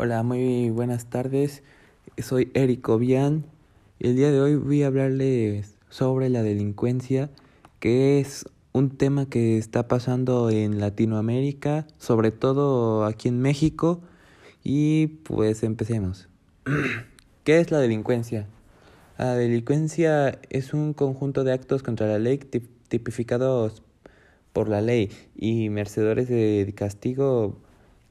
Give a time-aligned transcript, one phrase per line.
[0.00, 1.64] Hola, muy buenas tardes.
[2.18, 3.44] Soy Eric Obian
[3.98, 7.30] y el día de hoy voy a hablarles sobre la delincuencia,
[7.80, 14.00] que es un tema que está pasando en Latinoamérica, sobre todo aquí en México.
[14.62, 16.28] Y pues empecemos.
[17.42, 18.46] ¿Qué es la delincuencia?
[19.18, 23.82] La delincuencia es un conjunto de actos contra la ley tipificados
[24.52, 27.58] por la ley y merecedores de castigo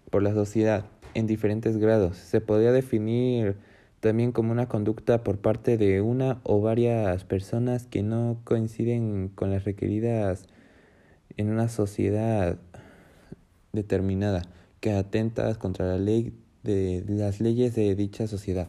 [0.09, 0.83] por la sociedad
[1.17, 2.15] en diferentes grados.
[2.15, 3.55] Se podría definir
[4.01, 9.49] también como una conducta por parte de una o varias personas que no coinciden con
[9.49, 10.45] las requeridas
[11.35, 12.59] en una sociedad
[13.73, 14.43] determinada,
[14.79, 18.67] que atentas contra la ley de las leyes de dicha sociedad.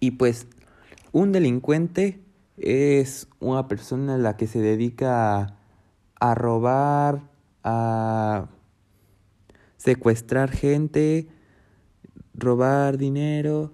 [0.00, 0.48] Y pues
[1.12, 2.18] un delincuente
[2.56, 5.56] es una persona a la que se dedica
[6.18, 7.22] a robar,
[7.62, 8.48] a
[9.80, 11.26] secuestrar gente,
[12.34, 13.72] robar dinero,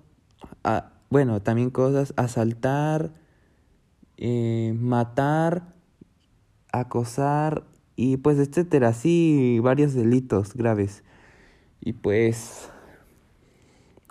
[0.63, 3.13] a, bueno, también cosas, asaltar,
[4.17, 5.75] eh, matar,
[6.71, 7.65] acosar
[7.97, 11.03] y pues etcétera, sí, varios delitos graves.
[11.81, 12.71] Y pues,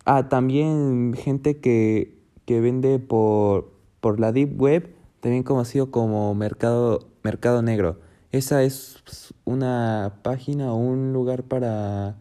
[0.03, 3.71] ah, también gente que, que vende por,
[4.01, 8.01] por la Deep Web, también conocido como mercado, mercado negro.
[8.31, 12.15] Esa es pues, una página o un lugar para,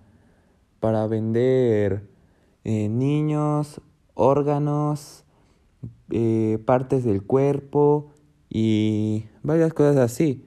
[0.81, 2.07] para vender
[2.65, 3.81] eh, niños,
[4.15, 5.25] órganos,
[6.11, 8.13] eh, partes del cuerpo
[8.49, 10.45] y varias cosas así.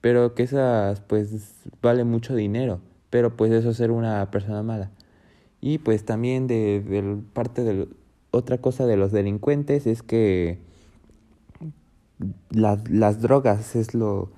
[0.00, 2.80] Pero que esas pues vale mucho dinero.
[3.10, 4.90] Pero pues eso es ser una persona mala.
[5.60, 7.88] Y pues también de, parte de
[8.30, 10.58] otra cosa de los delincuentes es que
[12.50, 14.30] las, las drogas es lo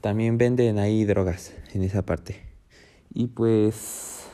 [0.00, 2.36] también venden ahí drogas en esa parte.
[3.12, 4.26] Y pues...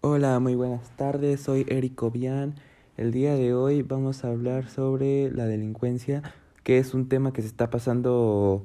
[0.00, 2.54] Hola, muy buenas tardes, soy Eric Obian.
[2.96, 6.22] El día de hoy vamos a hablar sobre la delincuencia,
[6.62, 8.64] que es un tema que se está pasando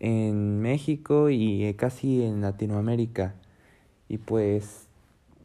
[0.00, 3.34] en México y casi en Latinoamérica.
[4.08, 4.86] Y pues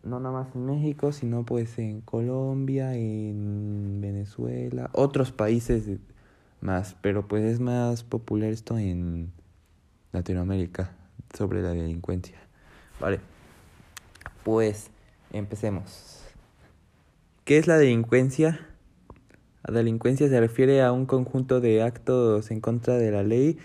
[0.03, 5.87] no nada más en México, sino pues en Colombia, en Venezuela, otros países
[6.61, 9.31] más, pero pues es más popular esto en
[10.11, 10.95] Latinoamérica
[11.35, 12.37] sobre la delincuencia.
[12.99, 13.19] Vale,
[14.43, 14.89] pues
[15.31, 16.23] empecemos.
[17.45, 18.67] ¿Qué es la delincuencia?
[19.63, 23.57] La delincuencia se refiere a un conjunto de actos en contra de la ley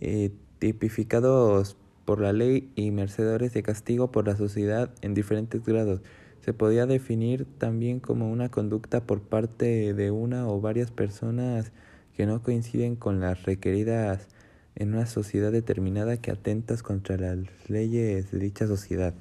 [0.00, 6.02] eh, tipificados por la ley y merecedores de castigo por la sociedad en diferentes grados.
[6.40, 11.72] Se podía definir también como una conducta por parte de una o varias personas
[12.16, 14.28] que no coinciden con las requeridas
[14.76, 17.38] en una sociedad determinada que atentas contra las
[17.68, 19.14] leyes de dicha sociedad.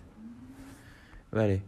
[1.31, 1.63] Vale.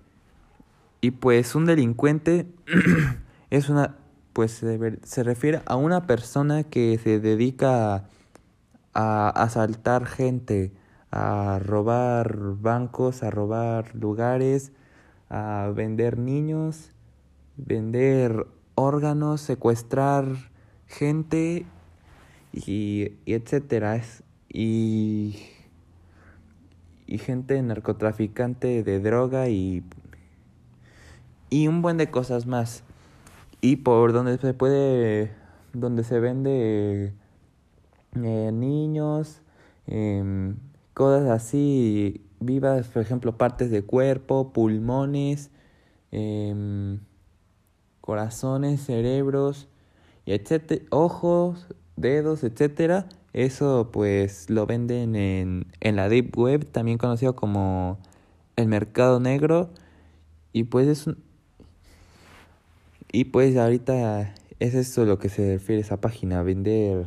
[1.02, 2.47] Y pues un delincuente
[3.50, 3.97] es una
[4.34, 8.03] pues se, se, refiere a una persona que se dedica a,
[8.94, 10.74] a asaltar gente,
[11.09, 14.74] a robar bancos, a robar lugares,
[15.30, 16.91] a vender niños,
[17.56, 20.25] vender órganos, secuestrar
[20.88, 21.66] gente
[22.53, 24.01] y, y etcétera.
[24.50, 25.35] Y,
[27.07, 29.84] y gente narcotraficante de droga y,
[31.50, 32.84] y un buen de cosas más.
[33.62, 35.34] Y por donde se puede,
[35.73, 37.13] donde se vende
[38.16, 39.41] eh, niños,
[39.88, 40.53] eh,
[40.94, 45.52] cosas así vivas, por ejemplo, partes de cuerpo, pulmones,
[46.12, 47.00] eh,
[48.02, 49.67] corazones, cerebros,
[50.25, 53.08] y etcétera, ojos, dedos, etcétera.
[53.34, 58.00] Eso pues lo venden en, en la Deep Web, también conocido como
[58.56, 59.69] el mercado negro.
[60.53, 61.18] Y pues es un...
[63.12, 67.06] Y pues ahorita es eso lo que se refiere a esa página, vender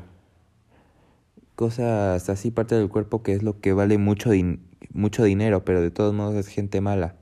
[1.54, 4.30] cosas así, parte del cuerpo que es lo que vale mucho,
[4.92, 7.16] mucho dinero, pero de todos modos es gente mala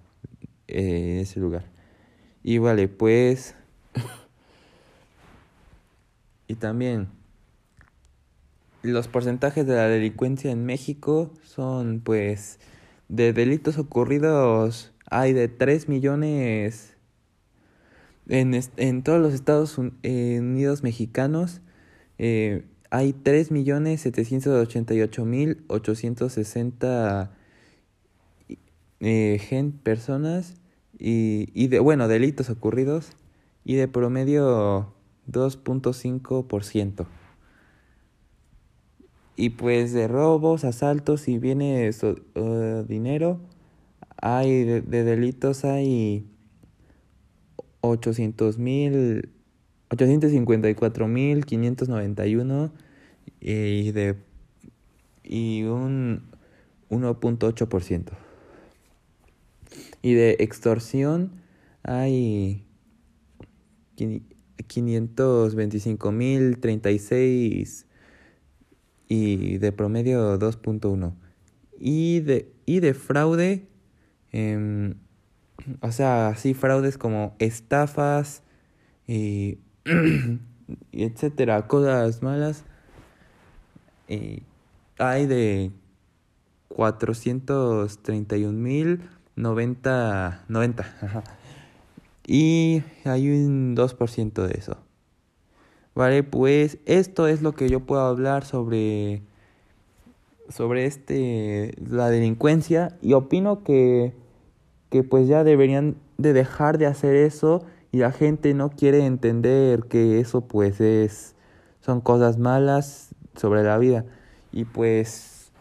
[0.68, 1.64] eh, en ese lugar.
[2.42, 3.54] Y vale, pues
[6.56, 7.08] y también
[8.82, 12.58] los porcentajes de la delincuencia en México son pues
[13.08, 16.96] de delitos ocurridos hay de 3 millones
[18.28, 21.60] en, en todos los Estados Unidos mexicanos
[22.18, 27.32] eh, hay 3 millones 788 mil 860
[29.00, 30.54] eh, personas
[30.98, 33.10] y, y de bueno delitos ocurridos
[33.62, 34.95] y de promedio
[35.30, 37.06] 2.5%.
[39.36, 43.38] Y pues de robos, asaltos y bienes uh, dinero
[44.16, 46.26] hay de, delitos hay
[47.82, 49.28] 800 mil
[49.90, 52.72] 854 mil 591
[53.40, 54.16] y de
[55.22, 56.22] y un
[56.88, 58.10] 1.8%.
[60.02, 61.32] Y de extorsión
[61.82, 62.64] hay
[64.66, 67.86] 525 mil 36
[69.08, 71.14] y de promedio 2.1.
[71.78, 73.66] Y de, y de fraude,
[74.32, 74.94] eh,
[75.80, 78.42] o sea, sí, fraudes como estafas
[79.06, 79.58] y,
[80.92, 82.64] y etcétera, cosas malas.
[84.08, 84.42] Y
[84.98, 85.72] hay de
[86.68, 89.02] 431 mil
[89.36, 90.86] 90, 90.
[92.26, 94.76] Y hay un 2% de eso.
[95.94, 99.22] Vale, pues esto es lo que yo puedo hablar sobre
[100.48, 102.98] sobre este la delincuencia.
[103.00, 104.12] Y opino que
[104.90, 107.64] que pues ya deberían de dejar de hacer eso.
[107.92, 111.36] Y la gente no quiere entender que eso pues es
[111.80, 114.04] son cosas malas sobre la vida.
[114.52, 115.52] Y pues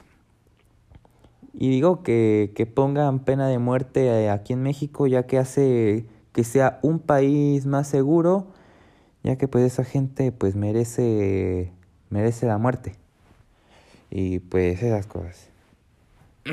[1.53, 6.05] y digo que, que pongan pena de muerte aquí en México ya que hace
[6.35, 8.47] que sea un país más seguro
[9.23, 11.71] ya que pues esa gente pues merece
[12.09, 12.95] merece la muerte.
[14.11, 15.49] Y pues esas cosas.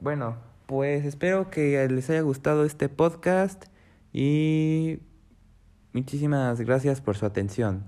[0.00, 0.36] Bueno
[0.66, 3.64] pues espero que les haya gustado este podcast
[4.12, 5.00] y
[5.94, 7.84] muchísimas gracias por su atención